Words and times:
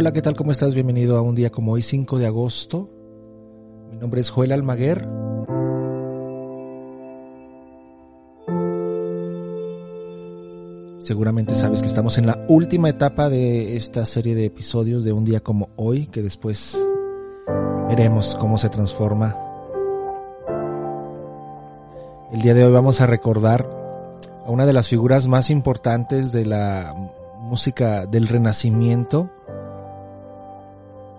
Hola, 0.00 0.14
¿qué 0.14 0.22
tal? 0.22 0.34
¿Cómo 0.34 0.50
estás? 0.50 0.74
Bienvenido 0.74 1.18
a 1.18 1.20
un 1.20 1.34
día 1.34 1.50
como 1.50 1.72
hoy, 1.72 1.82
5 1.82 2.18
de 2.18 2.26
agosto. 2.26 2.88
Mi 3.90 3.98
nombre 3.98 4.22
es 4.22 4.30
Joel 4.30 4.52
Almaguer. 4.52 5.06
Seguramente 11.00 11.54
sabes 11.54 11.82
que 11.82 11.86
estamos 11.86 12.16
en 12.16 12.26
la 12.26 12.46
última 12.48 12.88
etapa 12.88 13.28
de 13.28 13.76
esta 13.76 14.06
serie 14.06 14.34
de 14.34 14.46
episodios 14.46 15.04
de 15.04 15.12
un 15.12 15.26
día 15.26 15.40
como 15.40 15.68
hoy, 15.76 16.06
que 16.06 16.22
después 16.22 16.78
veremos 17.90 18.36
cómo 18.36 18.56
se 18.56 18.70
transforma. 18.70 19.36
El 22.32 22.40
día 22.40 22.54
de 22.54 22.64
hoy 22.64 22.72
vamos 22.72 23.02
a 23.02 23.06
recordar 23.06 23.68
a 24.46 24.50
una 24.50 24.64
de 24.64 24.72
las 24.72 24.88
figuras 24.88 25.28
más 25.28 25.50
importantes 25.50 26.32
de 26.32 26.46
la 26.46 26.94
música 27.38 28.06
del 28.06 28.28
Renacimiento, 28.28 29.28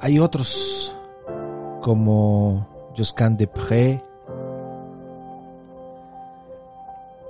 hay 0.00 0.18
otros 0.18 0.92
como 1.82 2.66
Josquin 2.96 3.36
de 3.36 3.46
Pré 3.46 4.02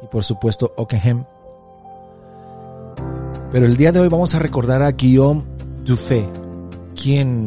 y 0.02 0.06
por 0.06 0.24
supuesto 0.24 0.72
Ockenheim. 0.76 1.24
Pero 3.52 3.66
el 3.66 3.76
día 3.76 3.92
de 3.92 4.00
hoy 4.00 4.08
vamos 4.08 4.34
a 4.34 4.38
recordar 4.38 4.80
a 4.82 4.92
Guillaume 4.92 5.42
Dufay, 5.84 6.26
quien 6.94 7.44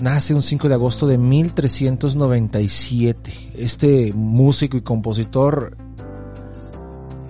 nace 0.00 0.32
un 0.34 0.42
5 0.42 0.68
de 0.68 0.74
agosto 0.74 1.08
de 1.08 1.18
1397. 1.18 3.32
Este 3.56 4.12
músico 4.14 4.76
y 4.76 4.82
compositor 4.82 5.76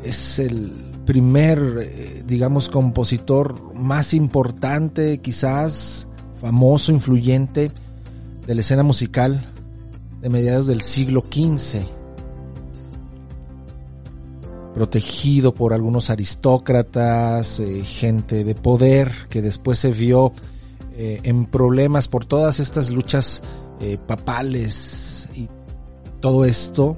es 0.04 0.38
el 0.38 0.72
primer, 1.06 1.78
eh, 1.80 2.22
digamos, 2.26 2.68
compositor 2.68 3.74
más 3.74 4.12
importante, 4.12 5.16
quizás 5.18 6.06
famoso, 6.40 6.92
influyente 6.92 7.70
de 8.46 8.54
la 8.54 8.60
escena 8.60 8.82
musical 8.82 9.52
de 10.20 10.28
mediados 10.28 10.66
del 10.66 10.82
siglo 10.82 11.22
XV. 11.22 11.86
Protegido 14.74 15.54
por 15.54 15.72
algunos 15.72 16.10
aristócratas, 16.10 17.60
eh, 17.60 17.82
gente 17.84 18.44
de 18.44 18.54
poder, 18.54 19.12
que 19.28 19.40
después 19.40 19.78
se 19.78 19.90
vio 19.90 20.32
eh, 20.92 21.20
en 21.22 21.46
problemas 21.46 22.08
por 22.08 22.24
todas 22.24 22.60
estas 22.60 22.90
luchas 22.90 23.42
papales 24.06 25.28
y 25.34 25.50
todo 26.20 26.46
esto, 26.46 26.96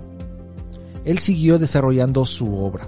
él 1.05 1.19
siguió 1.19 1.59
desarrollando 1.59 2.25
su 2.25 2.57
obra 2.57 2.87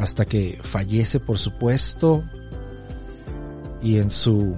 hasta 0.00 0.24
que 0.24 0.58
fallece, 0.62 1.20
por 1.20 1.38
supuesto, 1.38 2.24
y 3.82 3.98
en 3.98 4.10
su 4.10 4.54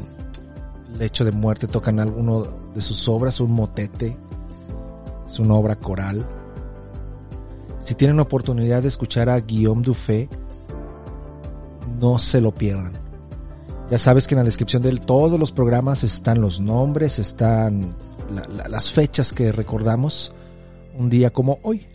lecho 0.98 1.24
de 1.24 1.32
muerte 1.32 1.66
tocan 1.66 2.00
alguno 2.00 2.42
de 2.74 2.80
sus 2.82 3.08
obras, 3.08 3.40
un 3.40 3.52
motete, 3.52 4.16
es 5.28 5.38
una 5.38 5.54
obra 5.54 5.76
coral. 5.76 6.26
Si 7.80 7.94
tienen 7.94 8.20
oportunidad 8.20 8.82
de 8.82 8.88
escuchar 8.88 9.28
a 9.28 9.40
Guillaume 9.40 9.82
Dufay, 9.82 10.28
no 12.00 12.18
se 12.18 12.40
lo 12.40 12.52
pierdan. 12.52 12.92
Ya 13.90 13.98
sabes 13.98 14.26
que 14.26 14.34
en 14.34 14.38
la 14.38 14.44
descripción 14.44 14.82
de 14.82 14.96
todos 14.96 15.38
los 15.38 15.52
programas 15.52 16.02
están 16.04 16.40
los 16.40 16.60
nombres, 16.60 17.18
están 17.18 17.94
las 18.68 18.90
fechas 18.90 19.32
que 19.32 19.52
recordamos 19.52 20.32
un 20.96 21.10
día 21.10 21.30
como 21.30 21.58
hoy, 21.62 21.86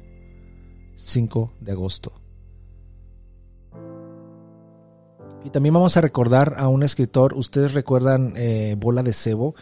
5 0.95 1.53
de 1.61 1.71
agosto 1.71 2.26
Y 5.47 5.49
también 5.49 5.75
vamos 5.75 5.95
a 5.95 6.01
recordar 6.01 6.55
a 6.57 6.67
un 6.67 6.83
escritor, 6.83 7.33
ustedes 7.33 7.73
recuerdan 7.73 8.33
eh, 8.35 8.75
Bola 8.77 9.01
de 9.01 9.13
Cebo, 9.13 9.55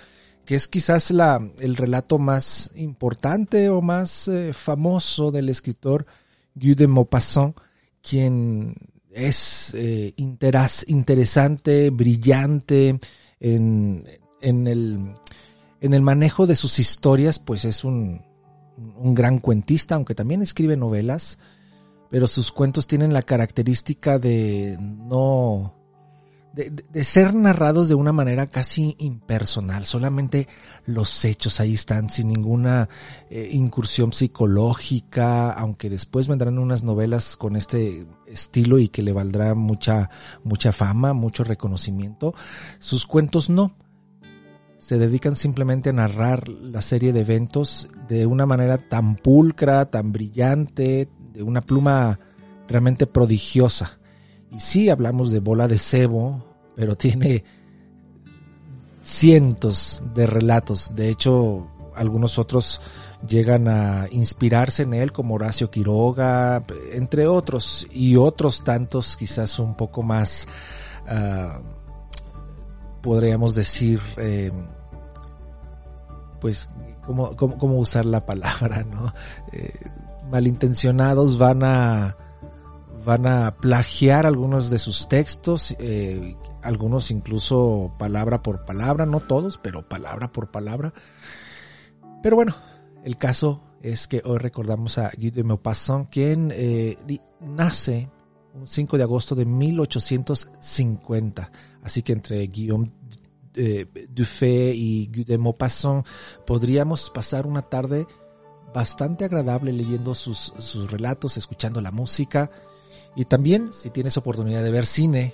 que 0.44 0.56
es 0.56 0.68
quizás 0.68 1.12
la, 1.12 1.40
el 1.60 1.76
relato 1.76 2.18
más 2.18 2.72
importante 2.74 3.70
o 3.70 3.84
más 3.84 4.28
eh, 4.28 4.52
famoso 4.54 5.30
del 5.30 5.48
escritor 5.48 6.08
Guy 6.56 6.74
de 6.74 6.88
Maupassant, 6.88 7.56
quien 8.02 8.74
es 9.12 9.76
eh, 9.76 10.16
interesante, 10.18 11.92
brillante 11.92 13.00
en, 13.40 14.08
en, 14.42 14.66
el, 14.66 15.14
en 15.82 15.94
el 15.94 16.02
manejo 16.02 16.48
de 16.48 16.56
sus 16.56 16.80
historias, 16.80 17.38
pues 17.38 17.64
es 17.64 17.84
un, 17.84 18.24
un 18.98 19.14
gran 19.14 19.38
cuentista, 19.38 19.94
aunque 19.94 20.16
también 20.16 20.42
escribe 20.42 20.78
novelas, 20.78 21.38
pero 22.10 22.28
sus 22.28 22.52
cuentos 22.52 22.88
tienen 22.88 23.14
la 23.14 23.22
característica 23.22 24.20
de 24.20 24.78
no 24.80 25.74
de, 26.56 27.04
ser 27.04 27.36
narrados 27.36 27.90
de 27.90 27.96
una 27.96 28.14
manera 28.14 28.48
casi 28.48 28.96
impersonal, 29.00 29.86
solamente 29.86 30.48
los 30.86 31.26
hechos 31.26 31.60
ahí 31.60 31.74
están 31.74 32.10
sin 32.10 32.30
ninguna 32.30 32.88
eh, 33.30 33.50
incursión 33.52 34.14
psicológica, 34.14 35.52
aunque 35.52 35.90
después 35.90 36.28
vendrán 36.28 36.58
unas 36.58 36.84
novelas 36.84 37.36
con 37.36 37.58
este 37.58 38.08
estilo 38.26 38.80
y 38.80 38.88
que 38.88 39.02
le 39.02 39.12
valdrá 39.12 39.54
mucha 39.54 40.10
mucha 40.44 40.72
fama, 40.72 41.14
mucho 41.14 41.44
reconocimiento. 41.44 42.34
Sus 42.80 43.06
cuentos 43.06 43.50
no. 43.50 43.76
Se 44.78 45.00
dedican 45.00 45.36
simplemente 45.36 45.90
a 45.90 45.94
narrar 45.94 46.48
la 46.48 46.82
serie 46.82 47.12
de 47.12 47.22
eventos 47.22 47.90
de 48.08 48.28
una 48.28 48.46
manera 48.46 48.78
tan 48.78 49.16
pulcra, 49.16 49.90
tan 49.90 50.12
brillante, 50.12 51.10
de 51.36 51.44
una 51.44 51.62
pluma 51.62 52.20
realmente 52.68 53.08
prodigiosa. 53.08 54.00
Y 54.52 54.60
sí 54.60 54.90
hablamos 54.90 55.32
de 55.32 55.40
bola 55.40 55.68
de 55.68 55.78
cebo, 55.78 56.46
pero 56.76 56.96
tiene 56.98 57.44
cientos 59.02 60.02
de 60.16 60.26
relatos. 60.26 60.96
De 60.96 61.10
hecho, 61.10 61.68
algunos 61.96 62.40
otros 62.40 62.82
llegan 63.28 63.68
a 63.68 64.08
inspirarse 64.12 64.84
en 64.84 64.94
él, 64.94 65.12
como 65.12 65.36
Horacio 65.36 65.70
Quiroga, 65.70 66.62
entre 66.92 67.28
otros, 67.28 67.88
y 67.92 68.16
otros 68.16 68.64
tantos 68.64 69.16
quizás 69.18 69.60
un 69.60 69.76
poco 69.76 70.04
más, 70.04 70.48
uh, 71.08 71.62
podríamos 73.02 73.56
decir, 73.56 74.02
eh, 74.18 74.52
pues, 76.40 76.70
¿cómo, 77.06 77.36
¿cómo, 77.36 77.80
usar 77.80 78.06
la 78.06 78.26
palabra? 78.26 78.84
¿no? 78.92 79.14
Eh, 79.52 79.72
malintencionados 80.30 81.38
van 81.38 81.64
a 81.64 82.18
van 83.06 83.28
a 83.28 83.56
plagiar 83.56 84.26
algunos 84.26 84.72
de 84.72 84.80
sus 84.80 85.08
textos, 85.08 85.76
eh, 85.78 86.36
algunos 86.64 87.12
incluso 87.12 87.92
palabra 88.00 88.42
por 88.42 88.66
palabra, 88.66 89.06
no 89.06 89.20
todos, 89.20 89.60
pero 89.60 89.88
palabra 89.88 90.32
por 90.32 90.50
palabra. 90.50 90.92
Pero 92.24 92.36
bueno, 92.36 92.56
el 93.04 93.18
caso 93.18 93.62
es 93.82 94.08
que 94.08 94.24
hoy 94.26 94.40
recordamos 94.40 94.98
a 94.98 95.12
Guy 95.16 95.30
de 95.30 95.44
Maupassant, 95.44 96.10
quien 96.10 96.52
eh, 96.52 96.98
nace 97.40 98.10
un 98.56 98.66
5 98.66 98.98
de 98.98 99.04
agosto 99.04 99.36
de 99.36 99.46
1850. 99.46 101.52
Así 101.84 102.02
que 102.02 102.14
entre 102.14 102.48
Guillaume 102.48 102.88
eh, 103.54 103.86
Dufay 104.10 104.72
y 104.72 105.12
Guy 105.14 105.26
de 105.26 105.38
Maupassant 105.38 106.08
podríamos 106.48 107.12
pasar 107.12 107.46
una 107.46 107.62
tarde 107.62 108.08
bastante 108.76 109.24
agradable 109.24 109.72
leyendo 109.72 110.14
sus, 110.14 110.54
sus 110.58 110.92
relatos, 110.92 111.38
escuchando 111.38 111.80
la 111.80 111.92
música. 111.92 112.52
Y 113.16 113.24
también 113.24 113.72
si 113.72 113.90
tienes 113.90 114.18
oportunidad 114.18 114.64
de 114.64 114.72
ver 114.72 114.86
cine, 114.86 115.34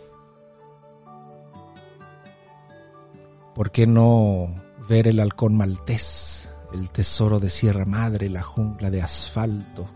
¿por 3.55 3.71
qué 3.71 3.87
no 3.87 4.53
ver 4.87 5.07
el 5.07 5.19
halcón 5.19 5.57
maltés, 5.57 6.49
el 6.71 6.91
tesoro 6.91 7.39
de 7.39 7.49
Sierra 7.49 7.85
Madre, 7.85 8.29
la 8.29 8.43
jungla 8.43 8.91
de 8.91 9.01
asfalto, 9.01 9.87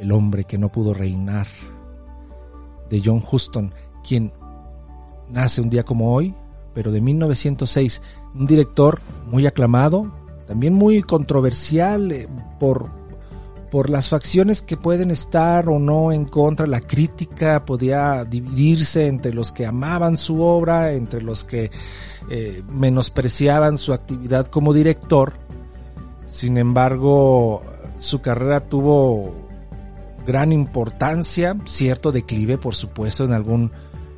el 0.00 0.12
hombre 0.12 0.44
que 0.44 0.56
no 0.56 0.70
pudo 0.70 0.94
reinar, 0.94 1.46
de 2.88 3.02
John 3.04 3.22
Huston, 3.30 3.74
quien 4.02 4.32
nace 5.28 5.60
un 5.60 5.68
día 5.68 5.82
como 5.82 6.14
hoy, 6.14 6.34
pero 6.72 6.90
de 6.90 7.02
1906, 7.02 8.00
un 8.34 8.46
director 8.46 9.00
muy 9.26 9.46
aclamado, 9.46 10.10
también 10.46 10.74
muy 10.74 11.02
controversial 11.02 12.12
eh, 12.12 12.28
por, 12.58 12.88
por 13.70 13.90
las 13.90 14.08
facciones 14.08 14.62
que 14.62 14.76
pueden 14.76 15.10
estar 15.10 15.68
o 15.68 15.78
no 15.78 16.12
en 16.12 16.24
contra, 16.24 16.66
la 16.66 16.80
crítica 16.80 17.64
podía 17.64 18.24
dividirse 18.24 19.06
entre 19.06 19.34
los 19.34 19.52
que 19.52 19.66
amaban 19.66 20.16
su 20.16 20.40
obra, 20.40 20.92
entre 20.92 21.20
los 21.20 21.44
que 21.44 21.70
eh, 22.30 22.62
menospreciaban 22.68 23.78
su 23.78 23.92
actividad 23.92 24.46
como 24.46 24.72
director. 24.72 25.34
Sin 26.26 26.58
embargo, 26.58 27.62
su 27.98 28.20
carrera 28.20 28.60
tuvo 28.60 29.34
gran 30.26 30.52
importancia, 30.52 31.56
cierto 31.66 32.12
declive, 32.12 32.58
por 32.58 32.74
supuesto, 32.74 33.24
en 33.24 33.32
algún, 33.32 33.70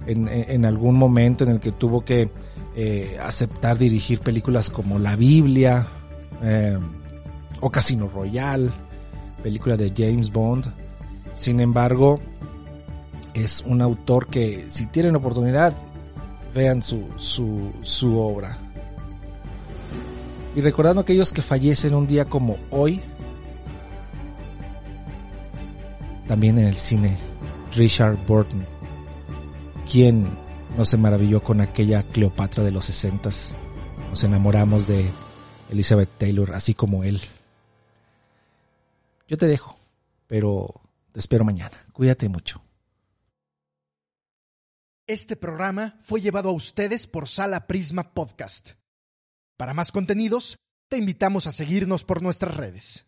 en, 0.06 0.64
algún 0.64 0.96
momento 0.96 1.44
en 1.44 1.50
el 1.50 1.60
que 1.60 1.72
tuvo 1.72 2.02
que 2.04 2.30
eh, 2.74 3.18
aceptar 3.22 3.76
dirigir 3.76 4.20
películas 4.20 4.70
como 4.70 4.98
La 4.98 5.16
Biblia, 5.16 5.86
eh, 6.42 6.78
o 7.60 7.70
Casino 7.70 8.08
Royale, 8.08 8.70
película 9.42 9.76
de 9.76 9.92
James 9.96 10.30
Bond. 10.30 10.66
Sin 11.34 11.60
embargo, 11.60 12.20
es 13.34 13.62
un 13.62 13.82
autor 13.82 14.26
que 14.26 14.66
si 14.68 14.86
tienen 14.86 15.16
oportunidad, 15.16 15.76
vean 16.54 16.82
su, 16.82 17.08
su, 17.16 17.72
su 17.82 18.18
obra. 18.18 18.58
Y 20.56 20.60
recordando 20.60 21.02
aquellos 21.02 21.32
que 21.32 21.42
fallecen 21.42 21.94
un 21.94 22.06
día 22.06 22.24
como 22.24 22.56
hoy, 22.70 23.00
también 26.26 26.58
en 26.58 26.66
el 26.66 26.74
cine, 26.74 27.16
Richard 27.74 28.16
Burton, 28.26 28.64
quien 29.90 30.26
no 30.76 30.84
se 30.84 30.96
maravilló 30.96 31.42
con 31.42 31.60
aquella 31.60 32.02
Cleopatra 32.02 32.64
de 32.64 32.72
los 32.72 32.84
sesentas. 32.84 33.54
Nos 34.10 34.24
enamoramos 34.24 34.86
de 34.86 35.06
Elizabeth 35.70 36.10
Taylor, 36.18 36.54
así 36.54 36.74
como 36.74 37.04
él. 37.04 37.20
Yo 39.26 39.36
te 39.36 39.46
dejo, 39.46 39.78
pero 40.26 40.80
te 41.12 41.18
espero 41.18 41.44
mañana. 41.44 41.86
Cuídate 41.92 42.28
mucho. 42.28 42.62
Este 45.06 45.36
programa 45.36 45.96
fue 46.00 46.20
llevado 46.20 46.50
a 46.50 46.52
ustedes 46.52 47.06
por 47.06 47.28
Sala 47.28 47.66
Prisma 47.66 48.12
Podcast. 48.12 48.72
Para 49.56 49.74
más 49.74 49.90
contenidos, 49.90 50.58
te 50.88 50.98
invitamos 50.98 51.46
a 51.46 51.52
seguirnos 51.52 52.04
por 52.04 52.22
nuestras 52.22 52.56
redes. 52.56 53.07